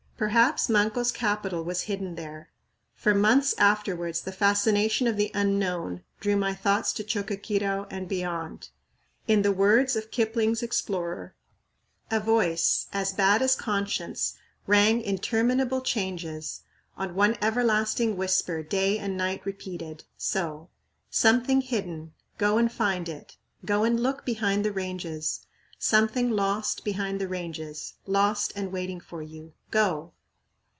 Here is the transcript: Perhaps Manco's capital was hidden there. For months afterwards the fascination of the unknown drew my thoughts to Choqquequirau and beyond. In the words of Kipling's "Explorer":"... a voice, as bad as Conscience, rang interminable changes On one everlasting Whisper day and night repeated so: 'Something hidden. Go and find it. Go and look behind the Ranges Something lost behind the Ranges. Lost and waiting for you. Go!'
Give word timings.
Perhaps 0.21 0.69
Manco's 0.69 1.11
capital 1.11 1.63
was 1.63 1.81
hidden 1.89 2.13
there. 2.13 2.51
For 2.93 3.11
months 3.15 3.55
afterwards 3.57 4.21
the 4.21 4.31
fascination 4.31 5.07
of 5.07 5.17
the 5.17 5.31
unknown 5.33 6.03
drew 6.19 6.35
my 6.35 6.53
thoughts 6.53 6.93
to 6.93 7.03
Choqquequirau 7.03 7.87
and 7.89 8.07
beyond. 8.07 8.69
In 9.27 9.41
the 9.41 9.51
words 9.51 9.95
of 9.95 10.11
Kipling's 10.11 10.61
"Explorer":"... 10.61 11.33
a 12.11 12.19
voice, 12.19 12.85
as 12.93 13.13
bad 13.13 13.41
as 13.41 13.55
Conscience, 13.55 14.35
rang 14.67 15.01
interminable 15.01 15.81
changes 15.81 16.61
On 16.97 17.15
one 17.15 17.35
everlasting 17.41 18.15
Whisper 18.15 18.61
day 18.61 18.99
and 18.99 19.17
night 19.17 19.41
repeated 19.43 20.03
so: 20.17 20.69
'Something 21.09 21.61
hidden. 21.61 22.13
Go 22.37 22.59
and 22.59 22.71
find 22.71 23.09
it. 23.09 23.37
Go 23.65 23.83
and 23.83 23.99
look 23.99 24.23
behind 24.23 24.63
the 24.63 24.71
Ranges 24.71 25.47
Something 25.83 26.29
lost 26.29 26.83
behind 26.85 27.19
the 27.19 27.27
Ranges. 27.27 27.95
Lost 28.05 28.53
and 28.55 28.71
waiting 28.71 28.99
for 28.99 29.23
you. 29.23 29.53
Go!' 29.71 30.11